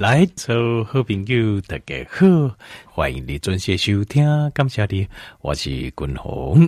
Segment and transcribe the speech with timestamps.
[0.00, 2.56] 来，做好朋友大家好，
[2.86, 5.06] 欢迎你准时收听，感谢你，
[5.42, 6.66] 我是君鸿。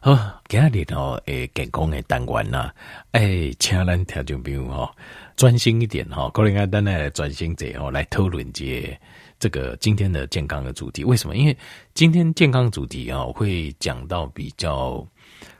[0.00, 2.68] 好，今日哦，诶，健康的单元呐，
[3.12, 4.92] 诶，请咱听众朋友哈，
[5.36, 8.98] 专心一点哈，可能啊，咱来专心者哦，来讨论这
[9.38, 11.04] 这个今天的健康的主题。
[11.04, 11.36] 为什么？
[11.36, 11.56] 因为
[11.94, 15.06] 今天健康主题啊，会讲到比较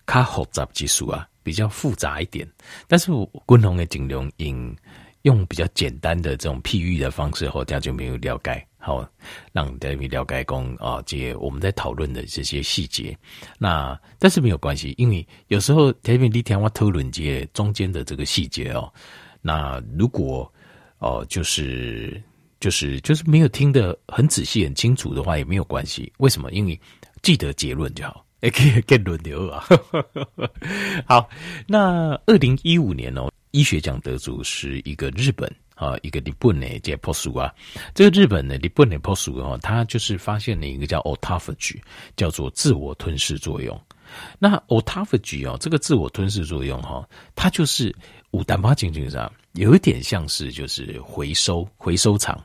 [0.08, 2.44] 较复杂技术啊，比较复杂一点，
[2.88, 3.12] 但是
[3.46, 4.76] 君鸿的尽量用。
[5.26, 9.04] 用比较简单的这种譬喻的方式，后大家就没有了解，好
[9.52, 13.16] 让大家了解讲啊，这些我们在讨论的这些细节。
[13.58, 18.88] 那但是没有关系，因为有时候特别你听我讨论这些中间的这个细节哦。
[19.42, 20.50] 那如果
[20.98, 22.22] 哦，就是
[22.60, 26.12] 就是就是没有听得很仔细、很清楚的话，也没有关系。
[26.18, 26.52] 为什么？
[26.52, 26.80] 因为
[27.20, 29.64] 记得结论就好，也 可以更轮流啊。
[31.04, 31.28] 好，
[31.66, 33.28] 那二零一五年哦。
[33.50, 37.52] 医学奖得主是一个日本啊，一个日本的解剖书啊。
[37.94, 41.80] 这个日本的日本的剖书哦，它就是发现了一个叫 autophagy，
[42.16, 43.78] 叫做自我吞噬作用。
[44.38, 47.94] 那 autophagy 哦，这个自我吞噬作用哈，它就是
[48.30, 52.38] 五蛋白精精上有一点像是就是回收回收厂，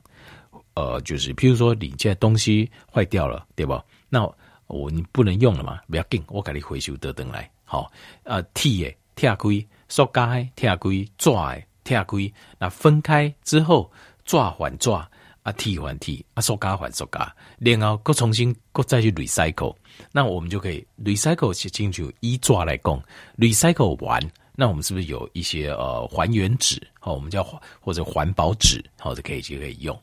[0.74, 3.84] 呃，就是譬如说你现在东西坏掉了，对吧？
[4.10, 4.28] 那
[4.68, 7.50] 我你不能用了嘛，不要紧，我给你回收得等来。
[7.64, 7.92] 好，
[8.24, 9.66] 呃，铁的铁盔。
[9.92, 10.26] 塑胶
[10.56, 13.92] 铁盔、纸的铁盔，那分开之后，
[14.24, 18.56] 纸还纸，啊铁还铁，啊塑胶还塑胶，然后再重新
[18.88, 19.76] 再去 recycle，
[20.14, 22.10] 那我们就可以 recycle 清楚。
[22.22, 23.04] 以纸来供
[23.38, 24.22] ，recycle 完，
[24.56, 26.82] 那我们是不是有一些呃还原纸？
[26.98, 27.44] 好，我们叫
[27.82, 30.02] 或者环保纸，好，就可以就可以用。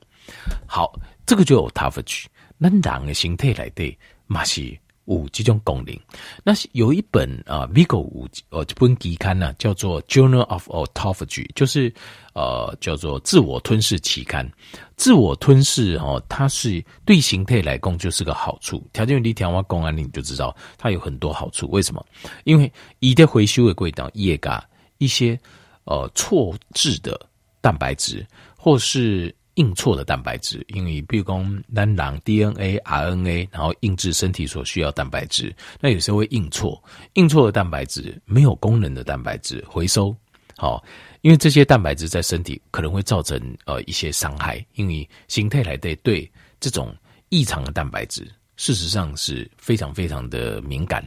[0.67, 0.93] 好，
[1.25, 2.27] 这个就有 topage，
[2.59, 4.79] 那人的形态来对，嘛是。
[5.09, 5.99] 五这种功能，
[6.45, 11.91] 那有一本啊，，Vigo 五呃这本期刊呢，叫做《Journal of Autophagy》，就是
[12.35, 14.47] 呃叫做自我吞噬期刊。
[14.97, 18.87] 自我吞噬哦，它是对形态来讲就是个好处。
[18.93, 21.67] 条件你听我讲完，你就知道它有很多好处。
[21.71, 22.05] 为什么？
[22.45, 24.63] 因为一的回收的轨道也噶
[24.99, 25.41] 一些
[25.85, 27.19] 呃错置的
[27.63, 28.27] 蛋白质，
[28.59, 29.35] 或是。
[29.59, 36.81] 印错的蛋白质，因为比如说单囊 DNA、RNA，然后印制身体所需要蛋白质，那有时候会印错，
[37.15, 40.15] 印错的蛋白质没有功能的蛋白质回收，
[40.57, 40.81] 好，
[41.23, 43.37] 因为这些蛋白质在身体可能会造成
[43.67, 46.31] 呃一些伤害，因为形态来对对
[46.61, 46.95] 这种
[47.29, 51.05] 异常的蛋白质，事实上是非常非常的敏感。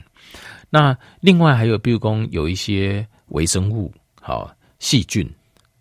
[0.69, 5.25] 那另外还有比如说有一些微生物，好细菌。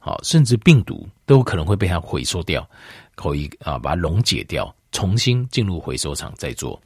[0.02, 2.66] 好，甚至病毒都可能会被它回收掉，
[3.14, 6.80] 可以啊把它溶解掉，重新进入回收厂再做。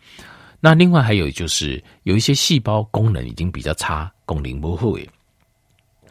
[0.59, 5.09] 那另外还有就是有一些细胞功能已经比较差，功能不好诶。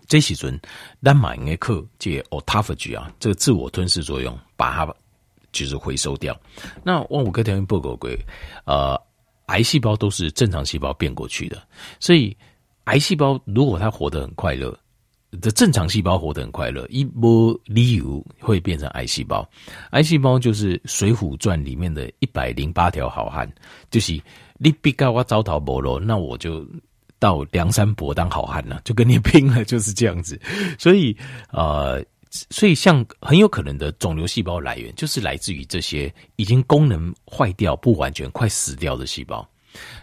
[0.08, 0.58] 这时阵
[1.02, 4.96] 咱马应该克借 autophagy 啊，这个自我吞噬作用，把它
[5.52, 6.40] 就是回收掉。
[6.84, 8.18] 那万五个条件不够贵，
[8.66, 8.98] 呃，
[9.48, 11.62] 癌细胞都是正常细胞变过去的，
[12.00, 12.36] 所以
[12.86, 14.78] 癌细胞如果它活得很快乐。
[15.42, 19.48] 的正常细胞活得很快乐，一波理由会变成癌细胞。
[19.92, 23.52] 癌细胞就是《水浒传》里面的一百零八条好汉，
[23.90, 24.20] 就是
[24.58, 26.66] 你比较我糟蹋无路，那我就
[27.18, 30.40] 到梁山伯当好汉了，就跟你拼了，就是这样子。
[30.78, 31.16] 所以，
[31.52, 32.04] 呃，
[32.50, 39.48] 所以像很有可能的肿瘤细胞来源，就是来自于这些已经功能坏掉、不完全、快死掉的细胞。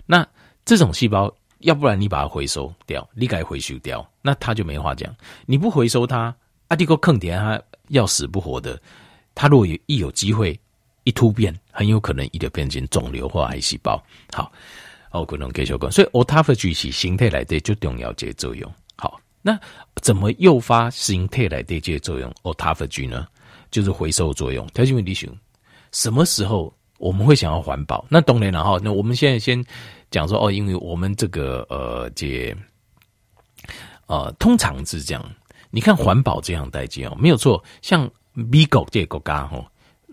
[0.06, 0.26] 那
[0.64, 1.32] 这种细胞。
[1.60, 5.14] 要不然你把它回收掉，你该回收掉，那他就没话讲。
[5.44, 6.34] 你不回收它，
[6.68, 8.80] 阿迪哥坑点他要死不活的。
[9.34, 10.58] 他如果有一有机会
[11.04, 14.02] 一突变，很有可能一点变成肿瘤或癌细胞。
[14.32, 14.50] 好，
[15.10, 15.92] 哦，可能继续讲。
[15.92, 18.72] 所以 autophagy 是形态来的就重要这作用。
[18.96, 19.58] 好，那
[19.96, 23.26] 怎么诱发形态来的这作用？autophagy 呢，
[23.70, 24.66] 就是回收作用。
[24.68, 25.30] 条件问题是，
[25.92, 28.04] 什么时候我们会想要环保？
[28.08, 28.80] 那当然了哈。
[28.82, 29.62] 那我们现在先。
[30.10, 32.54] 讲说哦，因为我们这个呃，这
[34.06, 35.24] 呃，通常是这样。
[35.70, 37.62] 你看环保这样代际哦，没有错。
[37.80, 39.64] 像美国这些国家哦，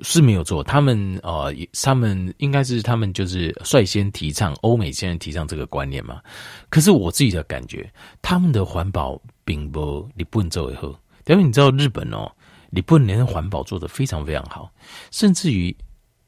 [0.04, 0.64] 是没有错。
[0.64, 1.52] 他们呃，
[1.82, 6.22] 他们应该是他们就是率先提倡，欧美现在提倡这个观念嘛。
[6.70, 7.92] 可是我自己的感觉，
[8.22, 10.88] 他们的环保并不日本做的好。
[11.26, 12.32] 因为你知道日本哦，
[12.70, 14.72] 日本连环保做得非常非常好，
[15.10, 15.76] 甚至于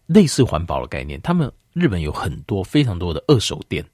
[0.07, 1.51] 类似环保的概念，他们。
[1.73, 3.85] 日本有很多非常多的二手店，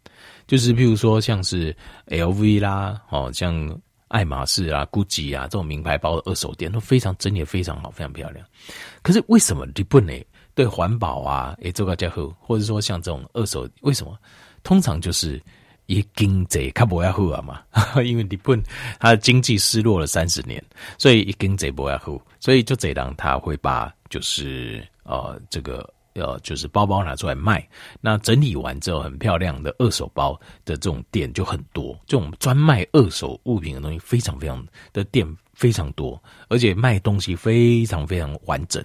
[0.48, 1.76] 就是譬如说像是
[2.08, 8.46] LV 啦，哦，像爱马仕啊、GUCCI 啊这种名牌包的二手店都非常整理非常好，非常漂亮。
[9.02, 10.14] 可是为什么日本呢？
[10.54, 14.18] 对环保啊，诶，这个家伙，或者说像这种二手，为什么？
[14.64, 15.42] 通常就是
[15.88, 17.62] 也经济较不要好啊嘛，
[18.04, 18.64] 因为日本
[18.98, 20.64] 它的经济失落了三十年，
[20.98, 27.66] 所以一经济不要好，所以就这样他会把就是呃这个呃就是包包拿出来卖，
[28.02, 30.34] 那整理完之后很漂亮的二手包
[30.66, 38.84] 的这种店就很多，这种专卖二手物品的东西非常非常的店非常多，而且卖东西非常非常完整。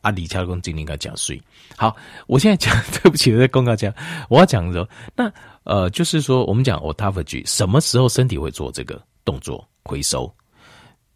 [0.00, 1.42] 啊，李巧公今天该讲税。
[1.76, 1.94] 好，
[2.28, 3.92] 我现在讲，对不起，我在公告讲，
[4.28, 5.30] 我要讲的时候，那
[5.64, 10.32] 呃，就是说，我们讲 autophagy，什么时候身体会做这个动作回收？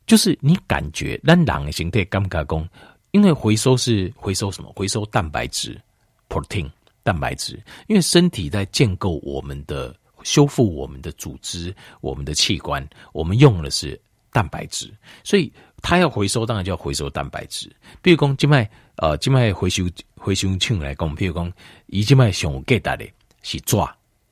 [0.04, 2.68] 就是你感觉让狼的形态尴尬工，
[3.12, 4.70] 因为回收是回收什么？
[4.74, 5.80] 回收蛋白质
[6.28, 6.68] ，protein，
[7.02, 7.62] 蛋白质。
[7.86, 13.98] 因为身体在建构我们的、修复我们的组织、我们的器官，我们用的是
[14.32, 14.92] 蛋白质，
[15.24, 15.50] 所以。
[15.84, 17.68] 它要回收，当然就要回收蛋白质。
[18.00, 19.82] 比如讲，今麦呃，今麦回收
[20.14, 21.52] 回收厂来讲，比如讲，
[21.86, 23.04] 以今麦上给大的
[23.42, 23.76] 是纸，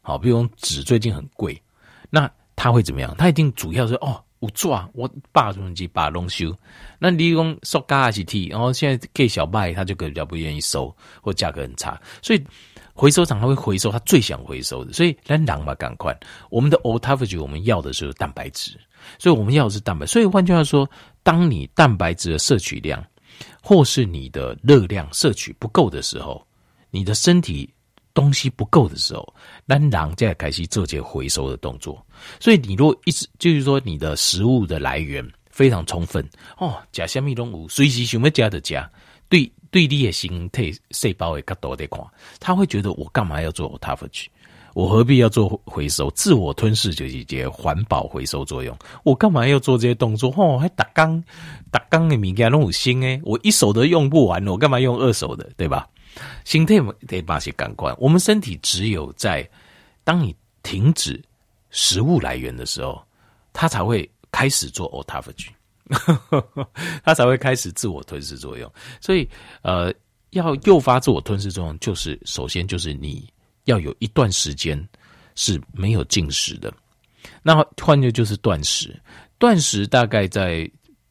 [0.01, 1.61] 好，比如讲纸最近很贵，
[2.09, 3.13] 那它会怎么样？
[3.19, 6.55] 它一定主要是哦，有纸，我把东西把它弄修。
[6.99, 12.45] 那你讲塑胶还是铁，然后现在给小麦，他就比较不愿意收，或价格很差，所以
[12.95, 14.93] 回收厂他会回收他最想回收的。
[14.93, 16.19] 所以来狼嘛，赶快，
[16.51, 18.79] 我们的 autophagy 我们要的是蛋白质。
[19.19, 20.89] 所以我们要的是蛋白，所以换句话说，
[21.23, 23.03] 当你蛋白质的摄取量，
[23.63, 26.47] 或是你的热量摄取不够的时候，
[26.91, 27.73] 你的身体
[28.21, 29.35] 东西不够的时候，
[29.65, 32.05] 那狼在开始做些回收的动作。
[32.39, 36.23] 所以你如果一直就是说你的食物的来源非常充分
[36.59, 38.87] 哦，加虾米拢有，随时想要加的加，
[39.31, 41.99] 对对你的心态细胞的角度来看，
[42.39, 44.29] 他会觉得我干嘛要做 t o u g
[44.75, 46.11] 我何必要做回收？
[46.11, 48.77] 自我吞噬就是一些环保回收作用。
[49.03, 50.33] 我干嘛要做这些动作？
[50.37, 51.23] 哦，还打缸
[51.73, 55.51] 打缸的物件拢有新诶，我一手都用不完，我干嘛用二手的？
[55.57, 55.89] 对吧？
[56.45, 56.75] 心态
[57.07, 57.95] 得把些感官。
[57.99, 59.49] 我们身体只有在
[60.05, 61.23] 当你停止
[61.71, 63.03] 食物来源的时候，
[63.53, 65.49] 它才会开始做 autophagy，
[67.05, 68.73] 它才会开始自我吞噬作用。
[69.01, 69.29] 所以，
[69.63, 69.93] 呃，
[70.31, 73.29] 要诱发自我吞噬作用，就是首先就是你。
[73.65, 74.89] 要有一段时间
[75.37, 76.73] 是没有进食的，
[77.43, 78.99] 那换句就是断食。
[79.39, 80.69] 断食大概在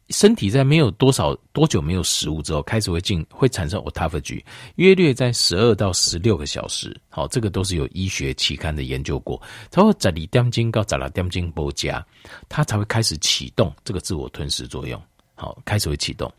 [0.10, 4.44] 身体在没有多少多久没有食物之后，开始会进会产生 autophagy，
[4.76, 7.00] 约略在十二到十六个小时。
[7.10, 9.42] 好，这个都是有医学期刊的研究过。
[9.70, 12.06] 它会在你点睛到在了点睛不加，
[12.48, 15.02] 它才会开始启动这个自我吞噬作用。
[15.36, 16.32] 好，开始会启动。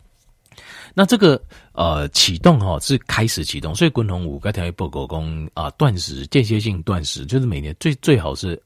[0.92, 1.40] 那这个
[1.72, 8.60] 呃启动哈是开始启动，所以滚筒五该条一报告工啊断食间歇性断食，就是每年最最好是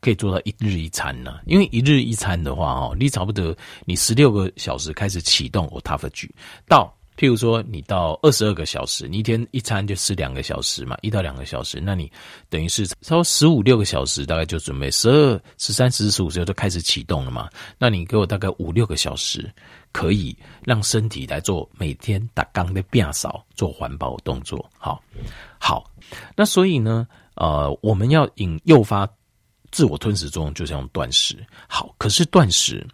[0.00, 3.54] 可以做到一日一餐呢、因为一日一餐的话哦，你差不多
[3.84, 6.28] 你十六个小时开始启动 autophagy
[6.66, 6.92] 到。
[7.18, 12.08] 譬如说，你到二十二个小时，你一天一餐就吃两个小时嘛，一到两个小时，那你
[12.48, 17.50] 等于是超十五六个小时，大概就准备十二、十三、十四、十五时候就开始启动了嘛。
[17.76, 19.52] 那你给我大概五六个小时，
[19.90, 24.64] 可以让身体来做每天打缸的变少，做环保动作。
[24.78, 25.02] 好，
[25.58, 25.90] 好，
[26.36, 27.04] 那所以呢，
[27.34, 29.04] 呃，我们要引诱发
[29.70, 31.36] 自我吞噬作用，就是用断食。
[31.68, 32.86] 好，可是断食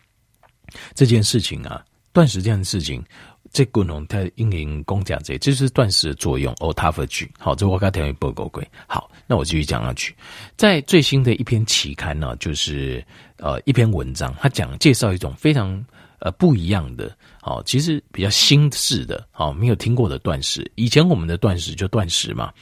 [0.94, 3.04] 这件事情啊，断食这件事情。
[3.52, 6.52] 这功能它应用工讲这，这是断食的作用。
[6.56, 8.60] autophagy 好，这我刚才报告过。
[8.88, 10.12] 好，那我继续讲下去。
[10.56, 13.06] 在最新的一篇期刊呢，就是
[13.36, 15.84] 呃一篇文章，它讲介绍一种非常
[16.18, 20.68] 呃不一样的，好，其实比较新式的，好，没有听过的断食。
[20.74, 22.52] 以前我们的断食就断食嘛，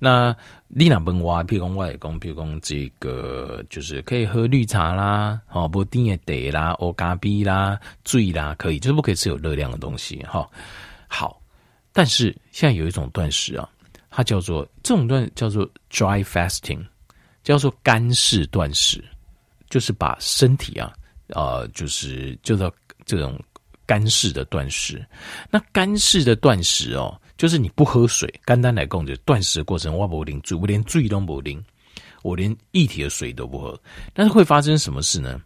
[0.00, 0.36] 那。
[0.74, 10.48] 你那问我，譬如讲我来讲，譬如讲这个就是可以喝绿茶啦，好，不甜的茶啦，哦咖啡啦，水啦，可以，就是不可以吃有热量的东西，哈。
[11.06, 11.38] 好，
[11.92, 13.68] 但是现在有一种断食啊，
[14.08, 16.82] 它叫做这种断叫做 dry fasting，
[17.44, 19.04] 叫做干式断食，
[19.68, 20.90] 就是把身体啊，
[21.34, 22.72] 呃，就是就叫
[23.04, 23.38] 这种
[23.86, 25.04] 干式的断食。
[25.50, 27.18] 那干式的断食哦。
[27.38, 31.42] 就是你不喝水，干单来讲，就断食的过程，我不喝水，我连水都不喝，
[32.22, 33.76] 我连液体的水都不喝。
[34.14, 35.40] 但是会发生什么事呢？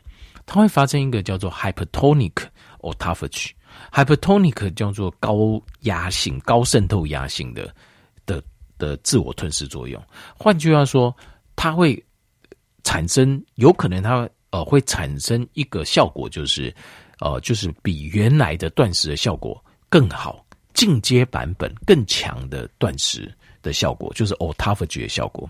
[0.45, 2.35] 它会发生一个叫做 hypertonic
[2.81, 3.50] autophagy。
[3.90, 7.75] hypertonic 叫做高压性、高渗透压性的
[8.26, 8.43] 的
[8.76, 10.02] 的自我吞噬作用。
[10.37, 11.16] 换句话说，
[11.55, 12.05] 它会
[12.85, 16.75] 产生，有可能它呃会产生一个效果，就是
[17.20, 20.44] 呃就是比原来的断食的效果更好。
[20.75, 25.49] 进阶版本更强的断食的效果，就是 autophagy 的效果。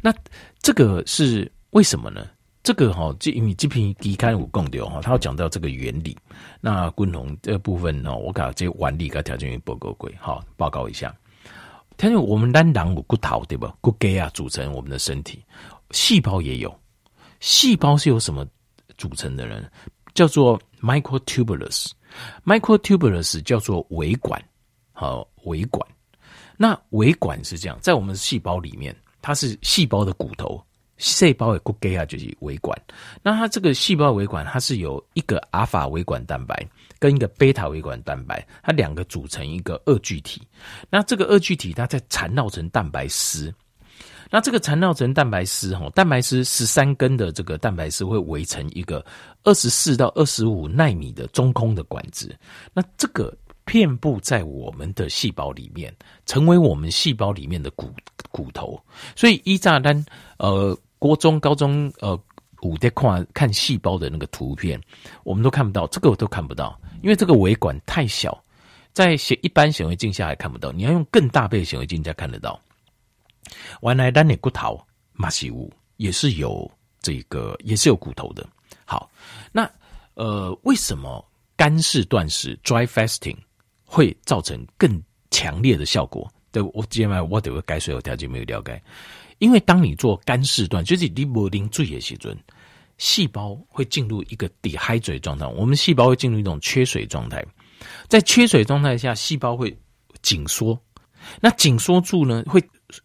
[0.00, 0.14] 那
[0.60, 2.24] 这个是为什么呢？
[2.62, 6.16] 这个哈，这因为这篇期刊有讲到哈，他要讲到这个原理。
[6.60, 11.12] 那昆龙这部分呢，我把这个原理跟条件报告过，好报告一下。
[11.96, 13.74] 他说我们单囊有骨头对吧？
[13.80, 15.44] 骨骼啊组成我们的身体。
[15.90, 16.72] 细胞也有，
[17.40, 18.46] 细胞是由什么
[18.96, 19.68] 组成的人？
[20.14, 24.42] 叫做 microtubulus，microtubulus 叫做微管，
[24.92, 25.86] 好，微管。
[26.56, 30.62] 那微管是这样，在我们细胞里面，它是细胞的骨头，
[30.98, 32.78] 细胞的骨骼啊，就是微管。
[33.22, 40.42] 那它这个细胞微管，它是由一个阿法微管蛋白跟一个贝塔微管蛋白，它两个组成一个二聚体。
[40.90, 43.50] 那这个二聚体，它再缠绕成蛋白丝。
[44.30, 49.04] 那这个缠绕成蛋白丝，哈，蛋白丝十三根的这个蛋白丝会围成一个
[49.42, 52.34] 二十四到二十五纳米的中空的管子。
[52.72, 53.36] 那这个。
[53.62, 55.94] 遍布在我们的细胞里面，
[56.26, 57.88] 成为我们细胞里面的骨
[58.32, 58.82] 骨头。
[59.14, 60.04] 所以，依炸单
[60.38, 62.20] 呃，国中、高中呃，
[62.62, 64.80] 五代看看细胞的那个图片，
[65.22, 68.42] 我们都看不到，这个我都看不到，因为这个微管太小，
[68.92, 72.60] 在显一般显微镜下还看不到，你要用更大倍显微镜才看得到。
[73.82, 74.80] 原来单的骨头
[75.12, 78.46] 马西乌也是有这个，也是有骨头的。
[78.84, 79.10] 好，
[79.52, 79.70] 那
[80.14, 81.24] 呃，为什么
[81.56, 83.36] 干式断食 （dry fasting）？
[83.84, 85.02] 会造成更
[85.32, 86.32] 强烈的效果。
[86.52, 88.80] 对，我今天我得个改水有条件没有了解，
[89.38, 92.36] 因为当你做干式断，就是你没啉水的时阵，
[92.98, 95.44] 细胞会进入一个 dehydrate 状态。
[95.46, 97.44] 我们细胞会进入一种缺水状态，
[98.08, 99.76] 在缺水状态下，细胞会
[100.22, 100.80] 紧缩。
[101.40, 102.62] 那紧缩住呢，会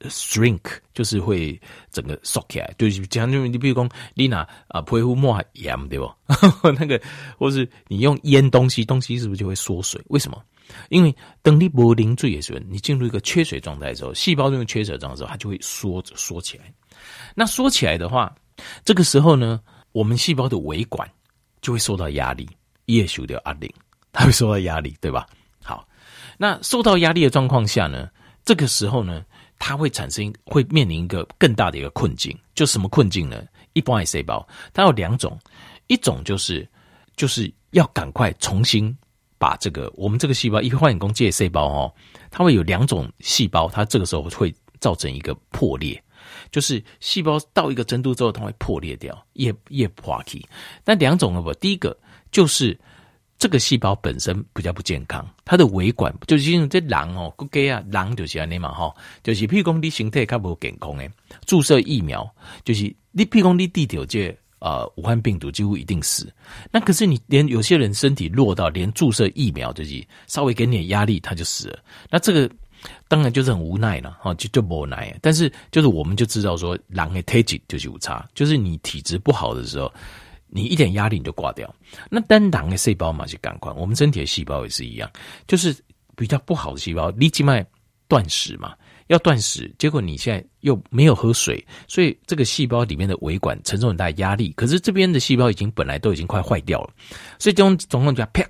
[0.10, 0.62] shrink，
[0.94, 1.60] 就是会
[1.92, 2.74] 整个缩起来。
[2.78, 6.12] 就是讲，就你比如讲，你拿啊皮肤抹盐对不？
[6.78, 7.02] 那个，
[7.38, 10.02] 或是你用腌东西，东西是不是就会缩水？
[10.08, 10.42] 为什么？
[10.90, 16.74] 因为等你不淋水的时候，你进入一个缺水状态的时候，细胞进入缺水状态的时候，它就会缩缩起来。
[17.36, 18.34] 那缩起来的话，
[18.84, 19.62] 这个时候呢，
[19.92, 21.08] 我们细胞的微管
[21.62, 22.50] 就会受到压力，
[22.86, 23.72] 叶修掉阿灵，
[24.12, 25.28] 它会受到压力，对吧？
[25.64, 25.88] 好，
[26.38, 28.10] 那受到压力的状况下呢，
[28.44, 29.24] 这个时候呢，
[29.60, 33.44] 它会产生会面临一个更大的一个困境，就什么困境呢？
[33.74, 35.40] 一般癌细胞它有两种，
[35.88, 36.68] 一种就是
[37.16, 38.96] 就是要赶快重新。
[39.38, 41.94] 把这个我们这个细胞，一个化工介细胞哦，
[42.32, 46.02] 它会有两种细胞，它这个时候会造成一个破裂，
[46.50, 50.48] 就是细胞到一个程度之后，它会破裂掉，叶叶破体。
[50.86, 51.42] 那两种呢？
[51.42, 51.96] 不，第一个
[52.32, 52.80] 就是
[53.38, 61.10] 这个细胞本身比较不健康，它的维管就是因为这狼哦，骨骼啊，狼就是安尼嘛哈，就是譬如讲你身体较无健康诶，
[61.46, 62.30] 注射疫苗
[62.64, 64.36] 就是你譬如讲你地条这。
[64.60, 66.34] 呃，武汉病毒几乎一定死。
[66.72, 71.78] 那可是你连有些人身体弱到连注射疫苗就是稍微给你点压力他就死了。
[72.10, 72.50] 那这个
[73.08, 75.16] 当然就是很无奈了哈，就就无奈。
[75.22, 79.94] 但是就是我们就知道说，人的体质就是有差，就是你体质不好的时候，
[80.56, 81.76] 你一点压力你就挂掉。
[82.10, 85.12] 那单人的细胞嘛是赶快，我们身体的细胞也是一样，
[85.48, 85.76] 就是
[86.16, 87.66] 比较不好的细胞，立即卖
[88.08, 88.74] 断食嘛。
[89.08, 94.52] 要断食，结果你现在又没有喝水，所以这个细胞里面的微管承受很大压力。
[94.54, 96.94] 可是这边的细胞已经本来都已经快坏掉了，
[97.38, 98.44] 所以这种总共就啪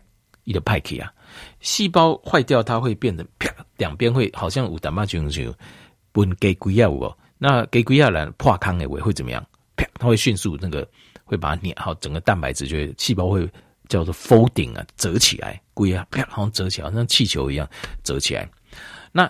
[0.46, 1.12] 一个派克啊，
[1.60, 5.54] 细胞坏掉它会变得啪，两边会好像有淡薄就就
[6.14, 9.46] 分给龟亚五，那给龟亚来破康的尾会怎么样？
[9.76, 10.88] 啪，它会迅速那个
[11.26, 13.46] 会把它碾好，整个蛋白质就会细胞会
[13.90, 17.70] 叫做 folding 啊，折起来，龟啊啪，然后折起来，好像气球一样
[18.04, 18.50] 折起来，
[19.12, 19.30] 那。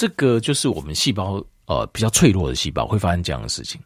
[0.00, 3.80] 这个就是我们细胞呃比较脆弱的细胞会发生这样的事情。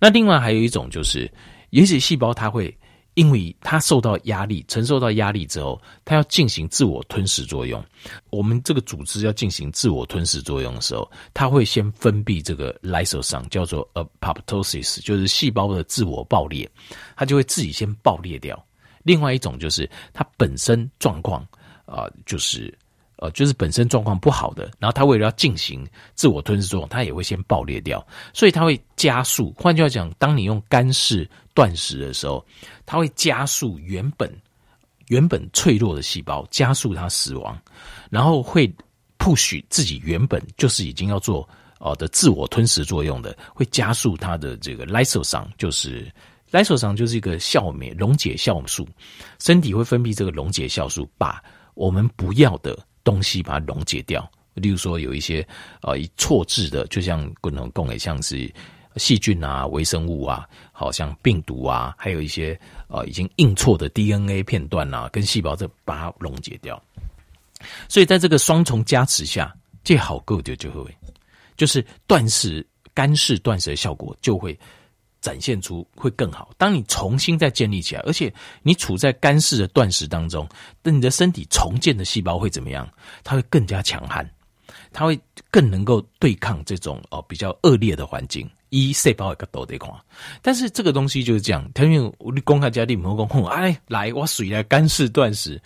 [0.00, 1.30] 那另外还有一种就是，
[1.68, 2.74] 有些细胞它会
[3.18, 7.84] 因为它受到压力，承受到压力之后，它要进行自我吞噬作用。
[8.30, 16.70] 我们这个组织要进行自我吞噬作用的时候，它会先分泌这个 lysosome，叫做 apoptosis，就是细胞的自我爆裂，
[17.16, 18.64] 它就会自己先爆裂掉。
[19.02, 21.44] 另外一种就是它本身状况
[21.86, 22.72] 啊、就是。
[23.18, 25.84] 呃，就是本身状况不好的，然后它为了要进行
[26.14, 29.52] 自我吞噬作用，它也会先爆裂掉，所以它会加速。
[29.56, 32.44] 换句话讲，当你用干式断食的时候，
[32.86, 34.32] 它会加速原本
[35.08, 37.58] 原本脆弱的细胞加速它死亡，
[38.08, 38.72] 然后会
[39.18, 41.48] push 自己原本就是已经要做
[41.80, 46.08] 呃的自我吞噬作用的，会加速它的这个 lysosome，就是
[46.52, 48.86] lysosome 就是一个酵酶溶解酵素，
[49.40, 51.42] 身体会分泌这个溶解酵素，把
[51.74, 52.78] 我们不要的。
[53.04, 55.46] 东西把它溶解掉，例如说有一些
[55.82, 58.52] 呃错置的，就像共同共也像是
[58.96, 66.82] 细菌啊、微生物啊，好像病毒啊，还有一些呃已经印错的 DNA 片段啊，跟细胞这把它溶解掉。
[67.88, 70.96] 所以在这个双重加持下，这好够就就会
[71.56, 74.58] 就是断食干式断食的效果就会。
[75.20, 76.50] 展现出会更好。
[76.56, 78.32] 当你重新再建立起来，而且
[78.62, 80.48] 你处在干式的断食当中，
[80.82, 82.88] 那你的身体重建的细胞会怎么样？
[83.24, 84.28] 它会更加强悍。
[84.98, 85.16] 它会
[85.48, 88.50] 更能够对抗这种哦比较恶劣的环境。
[88.70, 89.88] 一细胞一个都得看，
[90.42, 91.70] 但是这个东西就是这样。
[91.72, 95.62] 他因为你公开家里没有讲，哎，来我水来干式断食，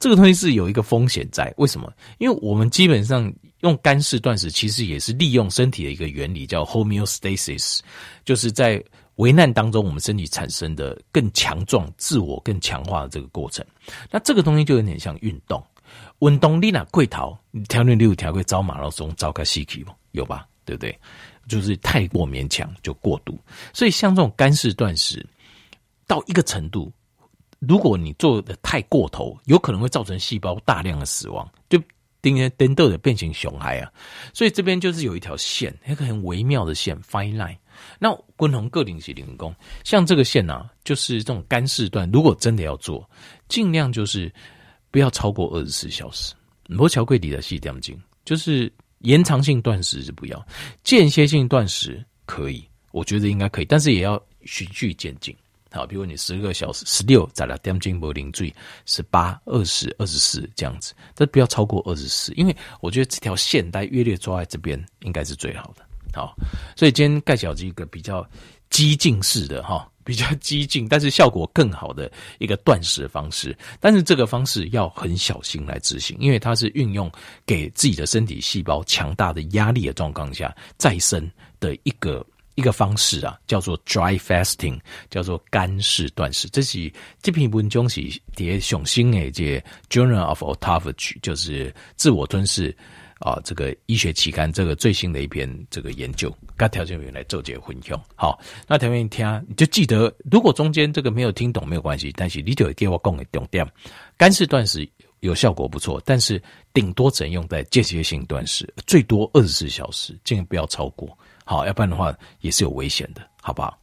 [0.00, 1.54] 这个东西是有一个风险在。
[1.58, 1.90] 为什么？
[2.18, 7.78] 因为我们基本上用干式断食，其实也是利用身体的一个原理，叫 homeostasis，
[8.24, 8.82] 就是在
[9.14, 13.64] 危难当中，我们身体产生的更强壮、自我更强化的这个过程。
[14.10, 15.64] 那这个东西就有点像运动，
[16.22, 17.36] 运动你哪贵逃？
[17.50, 20.46] 你条你六条会招马拉松，招个西奇有吧？
[20.64, 20.96] 对不对？
[21.48, 23.36] 就是太过勉强就过度，
[23.72, 25.26] 所以像这种干式断食
[26.06, 26.92] 到一个程度，
[27.58, 31.76] 如果你做的太过头，有可能会造成细胞大量的死亡，就
[32.20, 33.90] 等于等到的变成熊孩啊。
[34.32, 37.56] 所以这边就是有一条线，一个很微妙的线，fine line。
[37.98, 39.52] 那滚红各领是零工，
[39.82, 43.10] 像这个线呢、啊，就是这种干式断，如果真的要做，
[43.48, 44.32] 尽量就是
[44.92, 46.32] 不要超过二十四小时。
[46.68, 48.72] 摩桥贵底的细点睛，就是。
[49.02, 50.46] 延长性断食是不要，
[50.84, 55.36] 间歇性断食可以，我觉得应该可以，但是也要循序渐进。
[55.72, 58.54] 好，比如你十个小时，十六再来点进柏林最
[58.86, 65.84] 十八、二十、二十四这样子，但不要超过二十四，因为我觉得这条线带约略抓在这边应该是最好的。
[66.14, 66.36] 好，
[66.76, 68.24] 所以今天盖小是一个比较
[68.70, 69.90] 激进式的哈。
[70.04, 77.10] 比较激进，但是效果更好的一个断食方式，但是这个方式要很小心来执行，因为它是运用
[77.46, 81.30] 给自己的身体细胞强大的压力的状况下再生
[81.60, 84.78] 的一个一个方式啊，叫做 dry fasting，
[85.08, 86.48] 叫做干式断食。
[86.50, 86.92] 这是
[87.22, 88.02] 这篇文章是
[88.36, 92.76] 叠雄心诶，这 Journal of Autophagy 就是自我吞噬。
[93.22, 98.00] 啊，这个医学期刊这个最新的一篇这个研究，跟条件员来做这个分享。
[98.16, 98.38] 好，
[98.68, 103.66] 那条件员听，你就记得，如果中间这个没有听懂没有关系，但是你就会给我讲的重点。
[104.16, 104.88] 干式断食
[105.20, 106.42] 有效果不错，但是
[106.74, 111.16] 顶多只能用在间歇性断食，最多二十四小时，尽量不要超过。
[111.44, 113.78] 好，要不然的话也是有危险的，好不好？